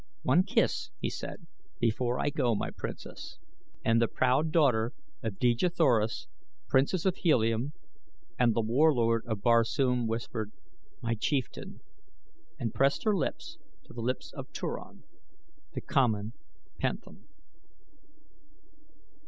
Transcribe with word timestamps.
"One 0.23 0.41
kiss," 0.41 0.89
he 0.99 1.11
said, 1.11 1.45
"before 1.79 2.19
I 2.19 2.31
go, 2.31 2.55
my 2.55 2.71
princess," 2.71 3.37
and 3.85 4.01
the 4.01 4.07
proud 4.07 4.51
daughter 4.51 4.93
of 5.21 5.37
Dejah 5.37 5.69
Thoris, 5.69 6.25
Princess 6.67 7.05
of 7.05 7.17
Helium, 7.17 7.73
and 8.39 8.55
The 8.55 8.61
Warlord 8.63 9.23
of 9.27 9.43
Barsoom 9.43 10.07
whispered: 10.07 10.53
"My 11.03 11.13
chieftain!" 11.13 11.81
and 12.57 12.73
pressed 12.73 13.03
her 13.03 13.15
lips 13.15 13.59
to 13.83 13.93
the 13.93 14.01
lips 14.01 14.31
of 14.33 14.51
Turan, 14.51 15.03
the 15.73 15.81
common 15.81 16.33
panthan. 16.79 17.27